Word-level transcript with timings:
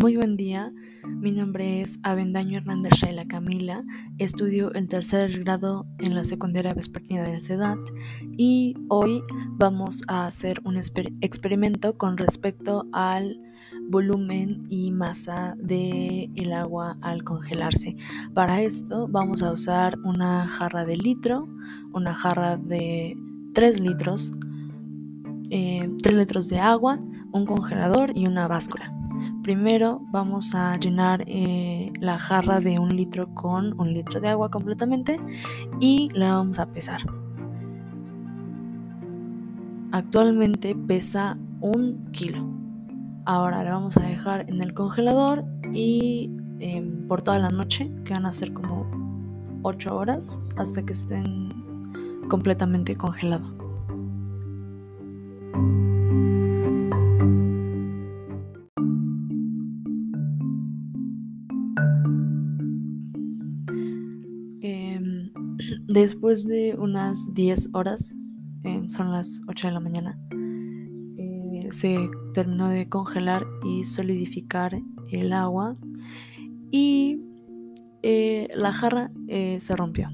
Muy 0.00 0.16
buen 0.16 0.34
día, 0.34 0.72
mi 1.04 1.32
nombre 1.32 1.82
es 1.82 1.98
Avendaño 2.02 2.56
Hernández 2.56 2.94
Shaila 2.94 3.26
Camila, 3.26 3.84
estudio 4.16 4.72
el 4.72 4.88
tercer 4.88 5.40
grado 5.40 5.86
en 5.98 6.14
la 6.14 6.24
secundaria 6.24 6.72
vespertina 6.72 7.22
del 7.24 7.42
CEDAT 7.42 7.78
y 8.38 8.76
hoy 8.88 9.22
vamos 9.58 10.00
a 10.08 10.26
hacer 10.26 10.62
un 10.64 10.78
experimento 10.78 11.98
con 11.98 12.16
respecto 12.16 12.86
al 12.92 13.42
volumen 13.90 14.64
y 14.70 14.90
masa 14.90 15.54
del 15.58 16.32
el 16.34 16.52
agua 16.54 16.96
al 17.02 17.22
congelarse. 17.22 17.94
Para 18.32 18.62
esto 18.62 19.06
vamos 19.06 19.42
a 19.42 19.52
usar 19.52 19.98
una 20.02 20.48
jarra 20.48 20.86
de 20.86 20.96
litro, 20.96 21.46
una 21.92 22.14
jarra 22.14 22.56
de 22.56 23.18
3 23.60 23.78
litros, 23.80 24.32
3 25.50 25.50
eh, 25.50 25.90
litros 26.16 26.48
de 26.48 26.60
agua, 26.60 26.98
un 27.30 27.44
congelador 27.44 28.10
y 28.16 28.26
una 28.26 28.48
báscula. 28.48 28.90
Primero 29.42 30.00
vamos 30.10 30.54
a 30.54 30.78
llenar 30.78 31.24
eh, 31.26 31.92
la 32.00 32.18
jarra 32.18 32.60
de 32.60 32.78
un 32.78 32.88
litro 32.88 33.34
con 33.34 33.78
un 33.78 33.92
litro 33.92 34.18
de 34.18 34.28
agua 34.28 34.50
completamente 34.50 35.20
y 35.78 36.08
la 36.14 36.36
vamos 36.36 36.58
a 36.58 36.72
pesar. 36.72 37.02
Actualmente 39.92 40.74
pesa 40.74 41.36
un 41.60 42.06
kilo. 42.12 42.48
Ahora 43.26 43.62
la 43.62 43.72
vamos 43.72 43.94
a 43.98 44.00
dejar 44.00 44.48
en 44.48 44.62
el 44.62 44.72
congelador 44.72 45.44
y 45.74 46.30
em, 46.60 47.06
por 47.06 47.20
toda 47.20 47.38
la 47.38 47.50
noche, 47.50 47.92
que 48.06 48.14
van 48.14 48.24
a 48.24 48.32
ser 48.32 48.54
como 48.54 48.90
8 49.64 49.94
horas 49.94 50.46
hasta 50.56 50.82
que 50.82 50.94
estén 50.94 51.50
completamente 52.30 52.96
congelados. 52.96 53.52
Después 65.88 66.46
de 66.46 66.76
unas 66.78 67.34
10 67.34 67.70
horas, 67.74 68.16
eh, 68.64 68.82
son 68.88 69.12
las 69.12 69.42
8 69.48 69.68
de 69.68 69.72
la 69.74 69.80
mañana, 69.80 70.18
eh, 71.18 71.68
se 71.72 72.08
terminó 72.32 72.68
de 72.68 72.88
congelar 72.88 73.44
y 73.64 73.84
solidificar 73.84 74.80
el 75.10 75.32
agua 75.32 75.76
y 76.70 77.20
eh, 78.02 78.48
la 78.54 78.72
jarra 78.72 79.10
se 79.58 79.76
rompió. 79.76 80.08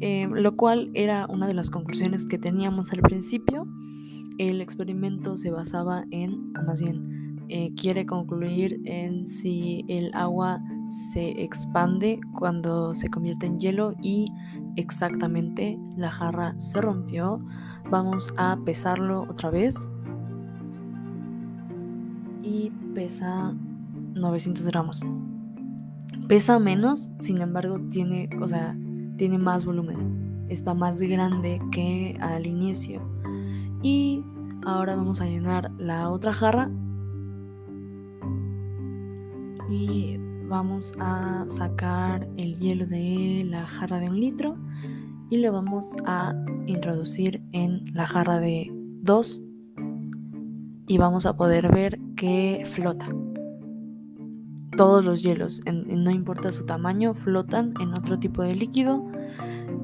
Lo 0.00 0.56
cual 0.56 0.90
era 0.94 1.26
una 1.26 1.46
de 1.46 1.54
las 1.54 1.70
conclusiones 1.70 2.26
que 2.26 2.38
teníamos 2.38 2.92
al 2.92 3.02
principio. 3.02 3.66
El 4.38 4.60
experimento 4.60 5.36
se 5.36 5.50
basaba 5.50 6.04
en, 6.10 6.52
más 6.52 6.80
bien, 6.80 7.36
eh, 7.48 7.72
quiere 7.80 8.06
concluir 8.06 8.80
en 8.86 9.28
si 9.28 9.84
el 9.86 10.10
agua 10.14 10.60
se 10.88 11.42
expande 11.42 12.18
cuando 12.34 12.92
se 12.92 13.08
convierte 13.08 13.46
en 13.46 13.60
hielo 13.60 13.94
y 14.02 14.26
exactamente 14.74 15.78
la 15.96 16.10
jarra 16.10 16.54
se 16.58 16.80
rompió. 16.80 17.40
Vamos 17.88 18.34
a 18.36 18.58
pesarlo 18.64 19.26
otra 19.30 19.50
vez 19.50 19.88
y 22.42 22.70
pesa 22.94 23.54
900 24.14 24.66
gramos. 24.66 25.02
Pesa 26.26 26.58
menos, 26.58 27.12
sin 27.18 27.40
embargo 27.40 27.78
tiene, 27.90 28.28
o 28.40 28.48
sea, 28.48 28.76
tiene 29.16 29.38
más 29.38 29.64
volumen. 29.64 30.46
Está 30.48 30.74
más 30.74 31.00
grande 31.00 31.60
que 31.72 32.16
al 32.20 32.46
inicio. 32.46 33.00
Y 33.82 34.24
ahora 34.64 34.96
vamos 34.96 35.20
a 35.20 35.26
llenar 35.26 35.72
la 35.78 36.10
otra 36.10 36.32
jarra 36.32 36.70
y 39.68 40.18
vamos 40.48 40.92
a 40.98 41.44
sacar 41.48 42.28
el 42.36 42.56
hielo 42.58 42.86
de 42.86 43.44
la 43.46 43.66
jarra 43.66 43.98
de 43.98 44.08
un 44.08 44.20
litro 44.20 44.56
y 45.28 45.38
lo 45.38 45.52
vamos 45.52 45.94
a 46.04 46.34
introducir 46.66 47.42
en 47.52 47.84
la 47.92 48.06
jarra 48.06 48.38
de 48.38 48.72
2 49.02 49.42
y 50.86 50.98
vamos 50.98 51.26
a 51.26 51.36
poder 51.36 51.72
ver 51.72 51.98
que 52.14 52.62
flota. 52.64 53.08
Todos 54.76 55.04
los 55.04 55.22
hielos, 55.22 55.62
no 55.66 56.10
importa 56.10 56.52
su 56.52 56.66
tamaño, 56.66 57.14
flotan 57.14 57.74
en 57.80 57.94
otro 57.94 58.18
tipo 58.18 58.42
de 58.42 58.54
líquido 58.54 59.04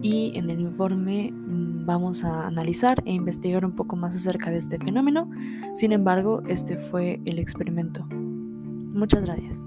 y 0.03 0.37
en 0.37 0.51
el 0.51 0.61
informe 0.61 1.33
mm, 1.33 1.87
vamos 1.87 2.25
a 2.25 2.47
analizar 2.47 3.03
e 3.07 3.13
investigar 3.13 3.65
un 3.65 3.73
poco 3.73 3.97
más 3.97 4.15
acerca 4.15 4.51
de 4.51 4.59
este 4.59 4.79
fenómeno. 4.79 5.31
Sin 5.75 5.93
embargo, 5.93 6.43
este 6.47 6.77
fue 6.77 7.21
el 7.25 7.39
experimento. 7.39 8.05
Muchas 8.11 9.25
gracias. 9.25 9.63